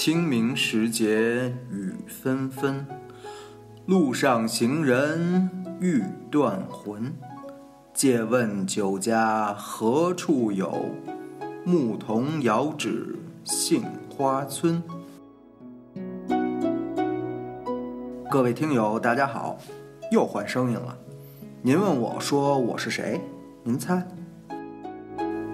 [0.00, 2.86] 清明时节雨纷纷，
[3.84, 5.50] 路上行人
[5.80, 7.12] 欲断魂。
[7.92, 10.72] 借问酒家何处有？
[11.64, 14.80] 牧童遥指杏花村。
[18.30, 19.58] 各位听友，大家好，
[20.12, 20.96] 又换声音了。
[21.60, 23.20] 您问我说我是谁？
[23.64, 24.06] 您猜？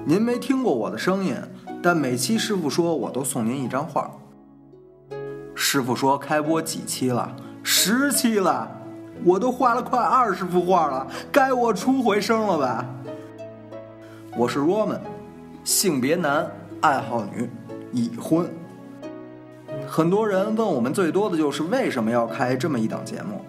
[0.04, 1.34] 您没听过我的声音，
[1.82, 4.14] 但每期师傅说我都送您一张画。
[5.74, 7.34] 师傅说开播几期了？
[7.64, 8.70] 十期了，
[9.24, 12.86] 我都画了快二十幅画了，该我出回声了吧？
[14.36, 15.00] 我是 Roman，
[15.64, 16.48] 性别男，
[16.80, 17.50] 爱好女，
[17.90, 18.48] 已婚。
[19.84, 23.44] 很多人问我们最多的就是为什么要开这么一档节目。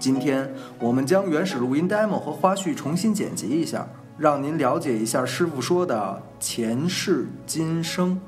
[0.00, 3.86] 今天我们将原始录音 demo 和花絮重新剪辑一下。
[4.18, 8.20] 让您了解一下师傅说的前世今生。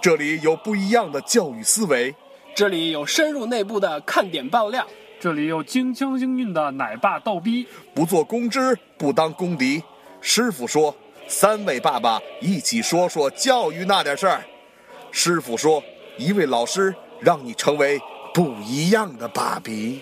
[0.00, 2.14] 这里有不一样的教育思维，
[2.54, 4.86] 这里有深入内部的看点爆料，
[5.20, 7.66] 这里有京腔京韵的奶爸逗逼。
[7.94, 9.82] 不做公知，不当公敌。
[10.20, 10.94] 师傅说
[11.26, 14.44] ：“三位爸爸一起说说教育那点事儿。”
[15.10, 15.82] 师傅说
[16.16, 18.00] ：“一位老师让你成为
[18.32, 20.00] 不一样的爸比。”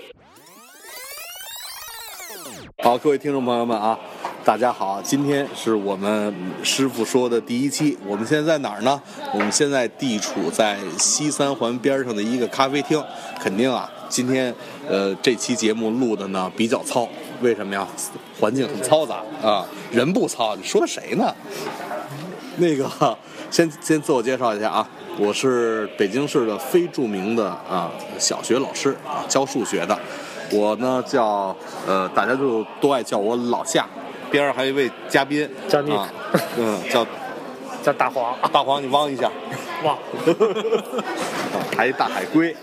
[2.82, 3.98] 好，各位听众朋友们啊。
[4.46, 7.98] 大家好，今天是我们师傅说的第一期。
[8.06, 9.02] 我们现在在哪儿呢？
[9.34, 13.02] 我们现在地处在西三环边上的一个咖啡厅。
[13.40, 14.54] 肯定啊，今天
[14.88, 17.08] 呃这期节目录的呢比较糙。
[17.40, 17.84] 为什么呀？
[18.38, 20.54] 环境很嘈杂啊，人不糙。
[20.54, 21.34] 你说谁呢？
[22.58, 22.88] 那个
[23.50, 24.88] 先先自我介绍一下啊，
[25.18, 29.98] 我是北京市的非著名的啊小学老师啊，教数学的。
[30.52, 33.84] 我呢叫呃大家就都爱叫我老夏。
[34.30, 35.96] 边上还有一位嘉宾，叫你，
[36.58, 37.06] 嗯，叫
[37.82, 39.30] 叫大黄，大黄，你汪一下，
[39.84, 39.96] 汪，
[41.76, 42.54] 还一大海龟，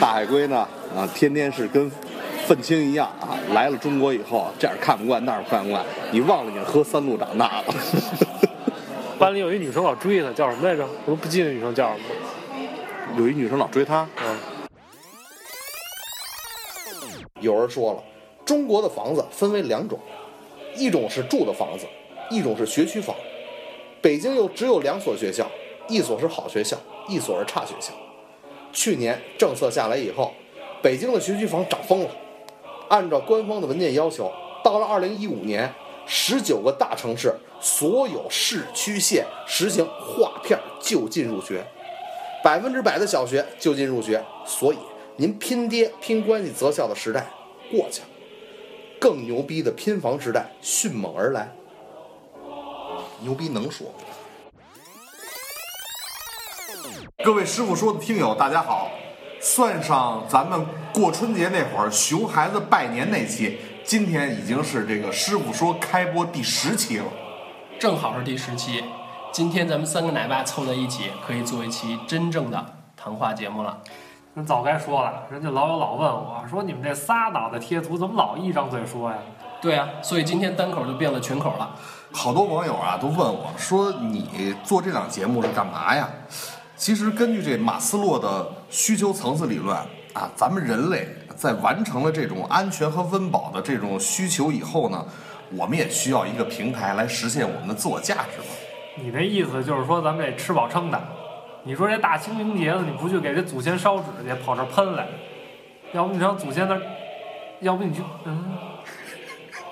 [0.00, 0.66] 大海龟呢，
[0.96, 1.90] 啊，天天是跟
[2.46, 7.64] 愤青一样啊，来了中国以后，这儿看不惯，那儿看不惯，你忘了你是喝三鹿长大了。
[9.18, 10.86] 班里有一女生老追他，叫什么来着？
[11.04, 12.04] 我都不记得女生叫什么。
[13.18, 14.36] 有一女生老追他，嗯。
[17.40, 18.02] 有人说了，
[18.46, 19.98] 中国的房子分为两种。
[20.76, 21.86] 一种是住的房子，
[22.30, 23.14] 一种是学区房。
[24.00, 25.50] 北京又只有两所学校，
[25.88, 26.76] 一所是好学校，
[27.08, 27.92] 一所是差学校。
[28.72, 30.32] 去年政策下来以后，
[30.80, 32.10] 北京的学区房涨疯了。
[32.88, 34.32] 按照官方的文件要求，
[34.64, 35.72] 到了二零一五年，
[36.06, 41.64] 十九个大城市所有市区县实行划片就近入学，
[42.42, 44.22] 百分之百的小学就近入学。
[44.46, 44.78] 所以
[45.16, 47.26] 您拼爹拼关系择校的时代
[47.70, 48.06] 过去了。
[49.00, 51.50] 更牛逼的拼房时代迅猛而来，
[53.20, 53.86] 牛逼能说？
[57.24, 58.90] 各位师傅说的听友，大家好！
[59.40, 67.06] 算上咱们过春节那会儿熊孩子拜年那期，今天已经是这个师傅说开播第十期了，
[67.78, 68.84] 正好是第十期。
[69.32, 73.82] 今天咱们三个奶爸凑在一起，可以做一期真正的谈话节目了。
[74.34, 79.16] 那早该说了，人家老友老问我说：“你们这仨脑袋贴图怎么老一张嘴说呀？”
[79.60, 81.74] 对啊，所以今天单口就变了群口了。
[82.12, 86.08] 好多网友啊都问我说：“你做这档节目是干嘛呀？”
[86.76, 89.76] 其实根据这马斯洛的需求层次理论
[90.14, 95.04] 啊，咱们人类在完成了这种安全和温饱的这种需求以后呢，
[95.56, 98.46] 我们也需要一个平台来实现我们的自我价值嘛。
[98.96, 100.98] 你那意思就是说咱们得吃饱撑的。
[101.64, 105.06] 你说这大清明节的，你不去给这祖先烧纸去，跑这喷来？
[105.92, 106.80] 要不你上祖先那儿，
[107.60, 108.44] 要不你去，嗯，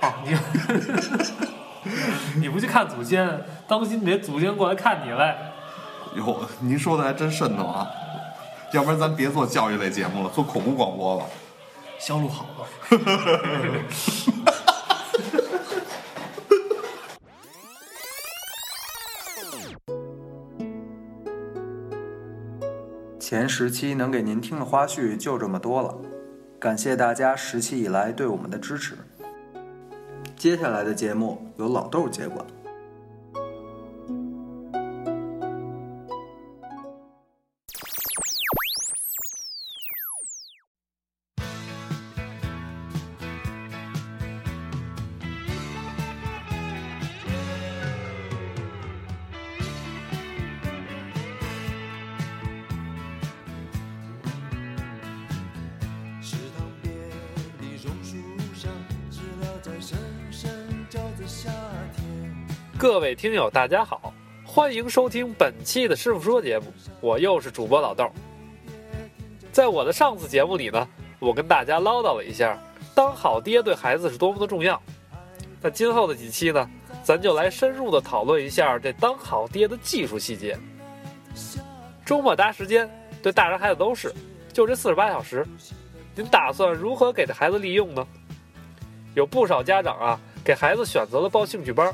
[0.02, 0.36] 哦，你，
[2.42, 5.38] 你不去看祖先，当心你这祖先过来看你来。
[6.16, 7.86] 哟，您说的还真瘆得慌。
[8.72, 11.24] 要不然咱别做教育类节目了，做恐怖广播吧。
[11.98, 12.66] 销路好吗？
[23.28, 25.94] 前十期能给您听的花絮就这么多了，
[26.58, 28.94] 感谢大家十期以来对我们的支持。
[30.34, 32.42] 接下来的节目由老豆接管。
[62.78, 64.14] 各位听友，大家好，
[64.44, 66.66] 欢迎收听本期的师傅说节目，
[67.00, 68.08] 我又是主播老豆。
[69.50, 70.88] 在我的上次节目里呢，
[71.18, 72.56] 我跟大家唠叨了一下，
[72.94, 74.80] 当好爹对孩子是多么的重要。
[75.60, 76.70] 那今后的几期呢，
[77.02, 80.56] 咱就来深入的讨论一下这当好爹的技术细节。
[82.06, 82.88] 周末搭时间，
[83.20, 84.14] 对大人孩子都是，
[84.52, 85.44] 就这四十八小时，
[86.14, 88.06] 您打算如何给这孩子利用呢？
[89.14, 91.92] 有不少家长啊，给孩子选择了报兴趣班，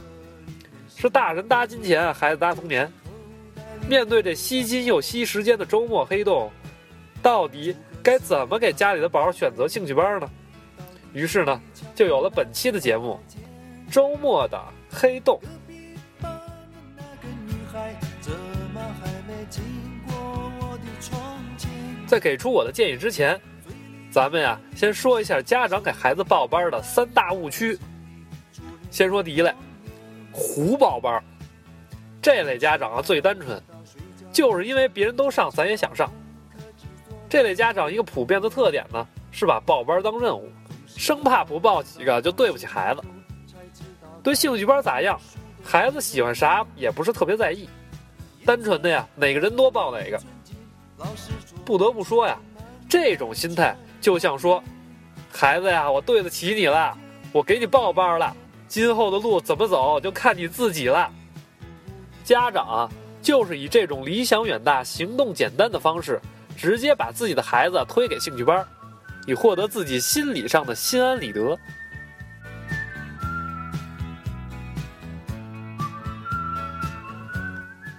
[0.97, 2.91] 是大人搭金钱，孩子搭童年。
[3.89, 6.51] 面对这吸金又吸时间的周末黑洞，
[7.23, 10.29] 到底该怎么给家里的宝选择兴趣班呢？
[11.13, 11.61] 于是呢，
[11.95, 13.21] 就有了本期的节目
[13.93, 14.61] 《周末的
[14.91, 15.39] 黑洞》。
[22.07, 23.41] 在给出我的建议之前，
[24.11, 27.79] 咱们呀先说一下家长给孩子报班的三大误区。
[28.91, 29.53] 先说第一类，
[30.35, 31.23] 胡报班。
[32.21, 33.63] 这类家长啊最单纯，
[34.33, 36.11] 就是因为别人都上，咱也想上。
[37.29, 40.51] 这类家长一个普遍的特点呢，是把报班当任务，
[40.87, 43.03] 生怕不报几个就对不起孩子。
[44.23, 45.21] 对兴趣班咋样，
[45.63, 47.69] 孩子喜欢啥也不是特别在意，
[48.45, 50.21] 单纯的呀哪个人多报哪个。
[51.65, 52.39] 不得不说呀，
[52.89, 54.63] 这种心态就像说，
[55.31, 56.97] 孩子呀，我对得起你了，
[57.33, 58.35] 我给你报班了，
[58.75, 61.09] 今后的路怎么走就看你自己了。
[62.25, 62.91] 家长啊，
[63.23, 66.21] 就是以这种理想远大、行动简单的方式，
[66.57, 68.67] 直接把自己的孩子推给兴趣班，
[69.29, 71.57] 以获得自己心理上的心安理得。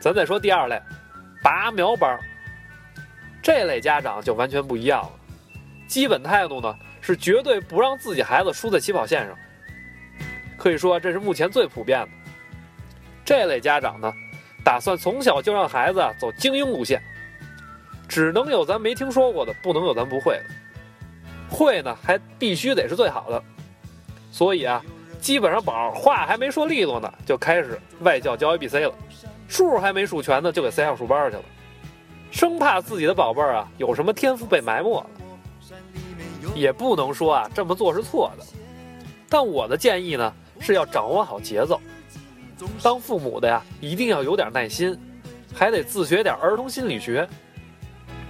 [0.01, 0.77] 咱再说第二类，
[1.41, 2.19] 拔苗班。
[3.41, 5.11] 这类家长就完全不一样了，
[5.87, 9.37] 基本态度呢是绝对不让自己孩子输在起跑线上，
[10.65, 12.09] 可以说这是目前最普遍的。
[13.23, 14.11] 这类家长呢，
[14.63, 16.99] 打算从小就让孩子走精英路线，
[18.09, 20.45] 只能有咱没听说过的，不能有咱不会的，
[21.55, 23.43] 会呢还必须得是最好的。
[24.31, 24.83] 所以啊，
[25.21, 28.93] 基本上宝话还没说利落呢，就开始外教教 A B C 了，
[29.47, 31.43] 数还没数全呢，就给塞上数班去了。
[32.31, 35.05] 生怕自己的宝贝儿啊有什么天赋被埋没了，
[36.55, 38.43] 也不能说啊这么做是错的。
[39.29, 41.79] 但我的建议呢是要掌握好节奏。
[42.81, 44.97] 当父母的呀一定要有点耐心，
[45.53, 47.27] 还得自学点儿童心理学，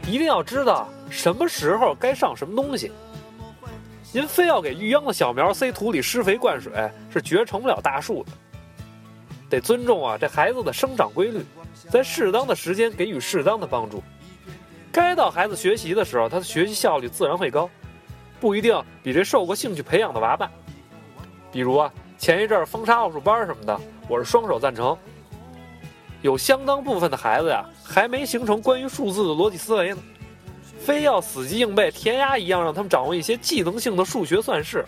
[0.07, 2.91] 一定要知道什么时候该上什么东西。
[4.11, 6.71] 您非要给育秧的小苗塞土里施肥灌水，
[7.11, 8.31] 是绝成不了大树的。
[9.49, 11.45] 得尊重啊这孩子的生长规律。
[11.89, 14.01] 在适当的时间给予适当的帮助，
[14.91, 17.69] 该到孩子学习的时候，他的学习效率自然会高，
[18.39, 20.49] 不一定比这受过兴趣培养的娃慢。
[21.51, 21.93] 比如啊，
[22.25, 23.79] 前一阵儿封杀奥数班什么的，
[24.09, 24.97] 我是双手赞成。
[26.23, 29.97] 有相当部分的孩子呀，还没形成关于数字的逻辑思维呢，
[30.79, 34.83] 非要死记硬背，填鸭一样让他们掌握一些技能性的数学算式，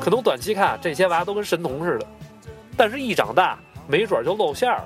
[0.00, 2.06] 可能短期看这些娃都跟神童似的，
[2.76, 3.56] 但是一长大，
[3.86, 4.84] 没准就露馅了。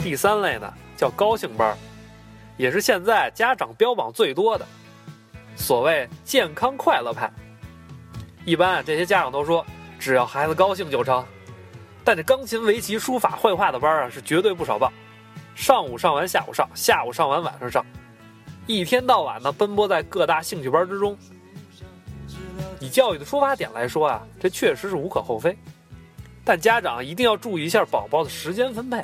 [0.00, 1.76] 第三类呢，叫高兴班，
[2.56, 4.66] 也是现在家长标榜最多的，
[5.56, 7.30] 所谓健康快乐派。
[8.44, 9.64] 一般啊这些家长都说，
[9.98, 11.24] 只要孩子高兴就成。
[12.04, 14.92] 但这钢琴、围棋、书法、绘画的班啊，是绝对不少报。
[15.54, 17.86] 上午上完，下午上，下午上完，晚上上，
[18.66, 21.16] 一天到晚呢奔波在各大兴趣班之中。
[22.80, 25.56] 以教育的出发点来说啊，这确实是无可厚非。
[26.44, 29.02] 但家长一定要注意一下宝宝的时间分配。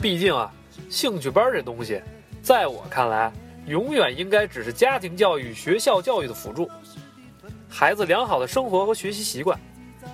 [0.00, 0.50] 毕竟啊，
[0.88, 2.00] 兴趣班这东西，
[2.42, 3.30] 在我看来，
[3.66, 6.68] 永远应该只是家庭教育、学校教育的辅助。
[7.68, 9.58] 孩子良好的生活和学习习惯，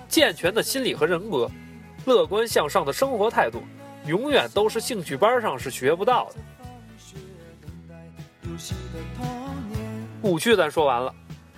[0.07, 1.49] 健全的心理和人格，
[2.05, 3.63] 乐观向上的生活态度，
[4.05, 6.35] 永远都是兴趣班上是学不到的。
[10.23, 11.13] 误区咱说完了，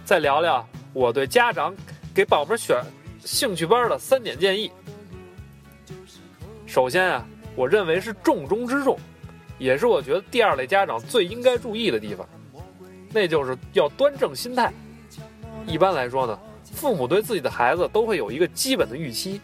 [0.05, 1.75] 再聊聊我对家长
[2.13, 2.81] 给宝贝选
[3.25, 4.71] 兴趣班的三点建议。
[6.65, 7.25] 首先啊。
[7.55, 8.97] 我认为是重中之重，
[9.59, 12.27] 也是我觉得第二类家长最应该注意的地方，
[13.13, 14.73] 那就是要端正心态。
[15.67, 16.39] 一般来说呢，
[16.73, 19.41] 父母对自己的孩子都会有一个基本的预期，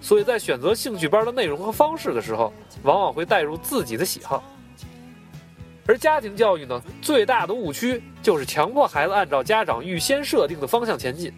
[0.00, 2.52] 所以在选择兴趣班的内容和方式的时候，
[2.84, 4.42] 往往会带入自己的喜好。
[5.84, 11.32] 而家庭教育呢，最大的误区就是强迫孩子按照家长预先设定的方向前进，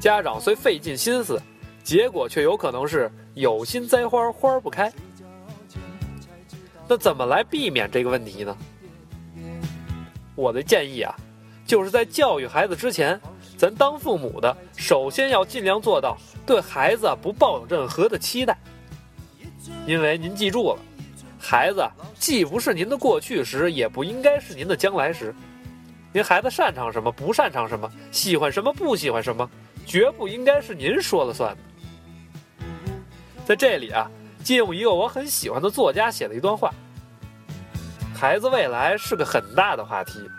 [0.00, 1.40] 家长虽费尽心思，
[1.84, 4.92] 结果却有可能是有心栽花花不开。
[6.92, 8.54] 那怎么来避免这个问题呢？
[10.34, 11.16] 我的建议啊，
[11.64, 13.18] 就是在教育孩子之前，
[13.56, 18.58] 咱当父母的首先要尽量做到对孩子不抱有任何的期待，
[19.86, 20.78] 因为您记住了，
[21.38, 21.82] 孩子
[22.18, 25.34] 既不是您的过去时，也不应该是您的将来时。
[26.12, 29.48] 您孩子擅长什么，不擅长什么，喜欢什么，不喜欢什么，
[29.86, 32.66] 绝不应该是您说了算的。
[33.46, 34.10] 在这里啊，
[34.44, 36.70] 借用一个我很喜欢的作家写的一段话：
[38.22, 40.30] 孩子未来是个很大的话题，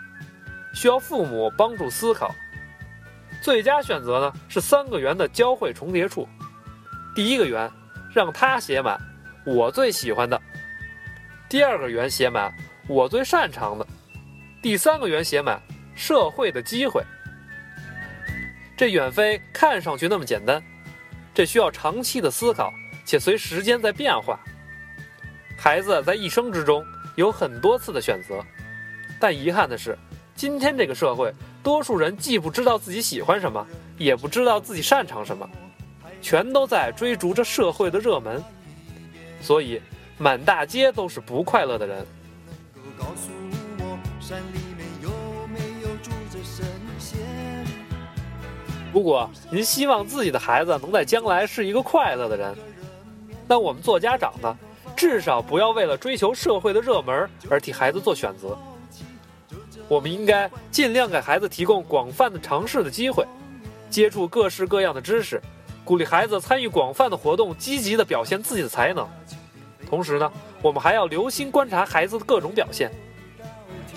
[0.72, 2.34] 需要父母帮助思考。
[3.42, 6.26] 最佳选择呢是三个圆的交汇重叠处。
[7.14, 7.70] 第一个圆，
[8.14, 8.98] 让他写满
[9.44, 10.34] 我最喜欢的；
[11.46, 12.50] 第二个圆写满
[12.88, 13.86] 我最擅长的；
[14.62, 15.60] 第三个圆写满
[15.94, 17.04] 社会的机会。
[18.78, 20.58] 这远非看上去那么简单，
[21.34, 22.72] 这需要长期的思考。
[23.04, 24.40] 且随时间在变化，
[25.58, 26.82] 孩子在一生之中
[27.16, 28.44] 有很多次的选择，
[29.20, 29.96] 但遗憾的是，
[30.34, 33.64] 今天这个社会，多数人既不知道自己喜欢什么，
[33.96, 35.48] 也不知道自己擅长什么，
[36.20, 38.42] 全都在追逐着社会的热门，
[39.40, 39.80] 所以
[40.18, 42.04] 满大街都是不快乐的人。
[48.92, 52.54] 如果您希望自己的孩子能在将来是一个快乐的人。
[53.46, 54.56] 那我们做家长的，
[54.96, 58.56] 至少不要为了追求社会的热门而替孩子做选择。
[59.88, 63.26] 我们应该尽量给孩子提供广泛的尝试的机会，
[63.90, 65.40] 接触各式各样的知识，
[65.84, 69.06] 鼓励孩子参与广泛的活动，积极地表现自己的才能。
[69.86, 70.32] 同时呢，
[70.62, 72.90] 我们还要留心观察孩子的各种表现。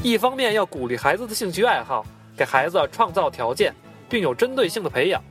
[0.04, 3.74] 一方面要鼓励孩子的兴趣爱好，给孩子创造条件，
[4.10, 5.22] 并有针对性的培养；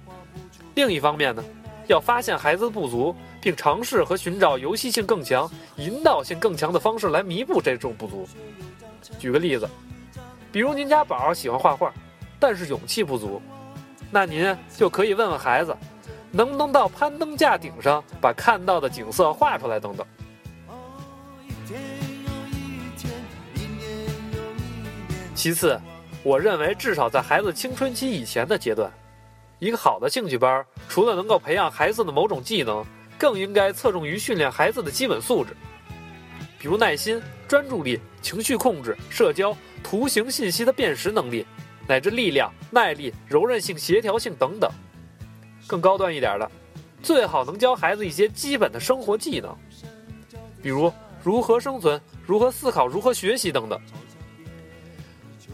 [0.74, 1.44] 另一方面呢，
[1.86, 3.14] 要发现孩子的不足。
[3.46, 8.28] 并尝试和寻找游戏性更强、引导性更强的方式来弥补这种不足。
[9.20, 9.68] 举个例子，
[10.50, 11.94] 比如您家宝喜欢画画，
[12.40, 13.40] 但是勇气不足，
[14.10, 15.76] 那您就可以问问孩子，
[16.32, 20.04] 能不能到攀登架顶上把看到的景色画出来等等。
[25.36, 25.80] 其次，
[26.24, 28.90] 我认为至少在孩子青春期以前的阶段，
[29.60, 32.84] 一个好的兴趣班除了能够培养孩子的某种技能。
[33.18, 35.56] 更应该侧重于训练孩子的基本素质，
[36.58, 41.46] 比如耐心、专注力、情绪控制、社交、图形信息的辨识能力，
[41.86, 44.70] 乃至力量、耐力、柔韧性、协调性等等。
[45.66, 46.50] 更高端一点的，
[47.02, 49.56] 最好能教孩子一些基本的生活技能，
[50.62, 50.92] 比如
[51.22, 53.80] 如何生存、如何思考、如何学习等等。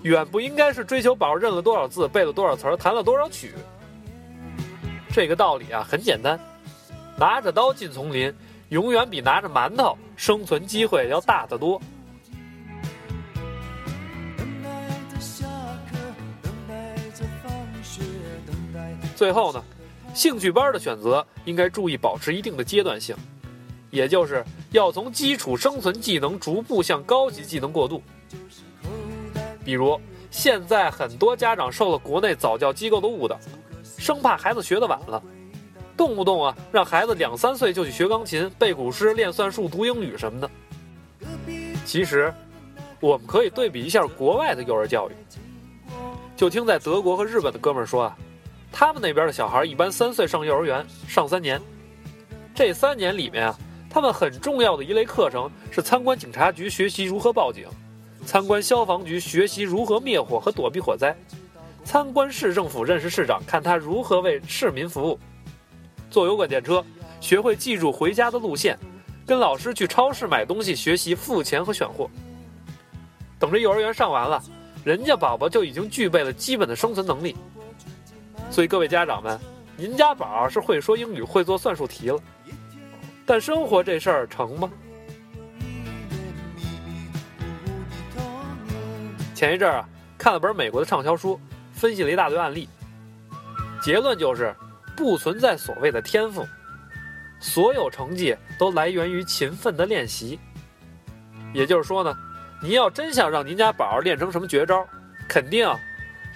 [0.02, 3.52] 远不应该是追求宝认了多少字、背了多少词儿、弹了多少曲。
[5.12, 6.38] 这个道理啊，很简单。
[7.22, 8.34] 拿着刀进丛林，
[8.70, 11.80] 永远比拿着馒头生存机会要大得多。
[19.14, 19.62] 最后呢，
[20.12, 23.14] 兴趣班的选择应该注意保持一定的阶段性，
[23.92, 28.02] 也就是要从基础生存技能逐步向高级技能过渡。
[29.64, 29.96] 比如，
[30.32, 33.38] 现在很多家长受了国内早教机构的误导，
[33.96, 35.22] 生怕孩子学得晚了。
[36.02, 40.50] 动不动啊，让孩子两三岁就去学钢琴、背古诗、练算术、读英语什么的。
[41.84, 42.34] 其实，
[42.98, 45.12] 我们可以对比一下国外的幼儿教育。
[46.36, 48.18] 就听在德国和日本的哥们儿说啊，
[48.72, 51.62] 他们那边的小孩一般三岁上幼儿园，上三年。
[52.52, 53.56] 这三年里面啊，
[53.88, 57.68] 他们很重要的一类课程是参观警察局，学习如何报警；
[58.26, 61.14] 参观消防局，学习如何灭火和躲避火灾；
[61.84, 65.16] 参观市政府，认识市长，看他如何为市民服务。
[66.12, 66.84] 坐有轨电车，
[67.22, 68.76] 学会记住回家的路线；
[69.26, 72.08] 跟老师去超市买东西，学习付钱和选货。
[73.38, 74.40] 等着幼儿园上完了，
[74.84, 77.34] 人家宝宝就已经具备了基本的生存能力。
[78.50, 79.40] 所以各位家长们，
[79.74, 82.20] 您家宝是会说英语、会做算术题了，
[83.24, 84.70] 但生活这事儿成吗？
[89.34, 89.88] 前一阵儿啊，
[90.18, 91.40] 看了本美国的畅销书，
[91.72, 92.68] 分析了一大堆案例，
[93.82, 94.54] 结论就是。
[94.96, 96.46] 不存在所谓的天赋，
[97.40, 100.38] 所有成绩都来源于勤奋的练习。
[101.52, 102.16] 也就是说呢，
[102.62, 104.86] 您要真想让您家宝练成什么绝招，
[105.28, 105.68] 肯定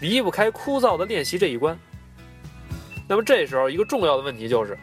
[0.01, 1.79] 离不开枯燥的练习这一关。
[3.09, 4.77] 那么这时候一个重要的问题就是，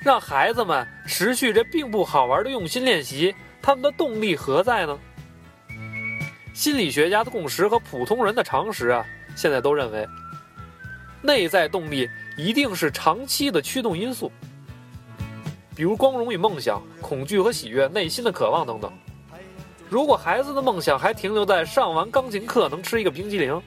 [0.00, 4.98] 让孩子们持续这并不好玩的用心练习，他们的动力何在呢？
[6.54, 9.04] 心理学家的共识和普通人的常识啊，
[9.34, 10.06] 现在都认为，
[11.22, 12.08] 内在动力。
[12.36, 14.30] 一定是长期的驱动因素，
[15.76, 18.92] 比如光荣与梦想、恐惧和喜悦、内心的渴望等等。
[19.88, 23.60] 如果孩子的梦想还停留在上完钢琴课能吃一个冰激凌，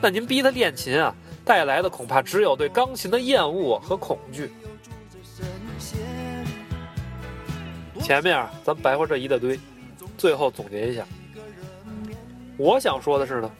[0.00, 1.14] 那您逼他练琴啊，
[1.44, 4.50] 带来的恐怕只有对钢琴的厌恶和恐惧。
[8.00, 9.58] 前面咱白话这一大堆，
[10.16, 11.06] 最后总结一下，
[12.56, 13.50] 我想说的是呢，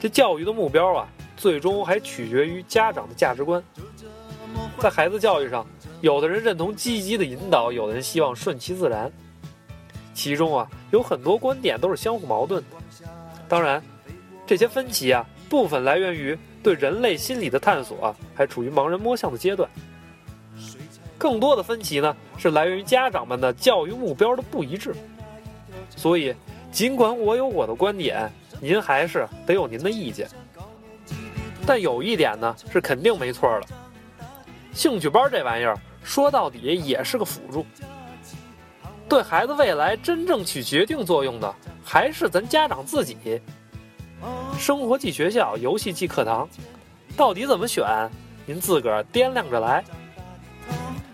[0.00, 1.08] 这教育的目标啊，
[1.40, 3.64] 最终还取决于家长的价值观。
[4.78, 5.66] 在孩子教育上，
[6.02, 9.10] 有的人认同积极的引导，有的人希望顺其自然，
[10.12, 13.04] 其中啊有很多观点都是相互矛盾的。
[13.48, 13.82] 当然，
[14.46, 19.66] 这些分歧啊，部分来源于对人类心理的探索，还处于盲人摸象的阶段。
[21.16, 24.94] 更多的分歧呢，是来源于家长们的教育目标的不一致。
[25.96, 26.34] 所以，
[26.70, 28.30] 尽管我有我的观点，
[28.60, 30.28] 您还是得有您的意见。
[31.66, 33.66] 但有一点呢，是肯定没错的。
[34.72, 37.66] 兴趣班这玩意儿，说到底也是个辅助。
[39.08, 43.40] 对孩子未来真正起决定作用的，还是咱家长自己。
[44.58, 46.48] 生活即学校，游戏即课堂，
[47.16, 47.84] 到底怎么选，
[48.46, 49.82] 您自个儿掂量着来。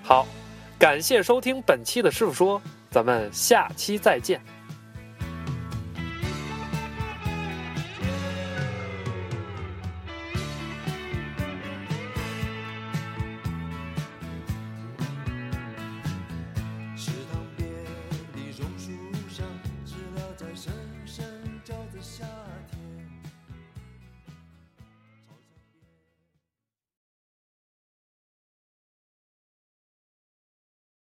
[0.02, 0.26] 好，
[0.78, 2.60] 感谢收听本期的师傅说，
[2.90, 4.40] 咱们下期再见。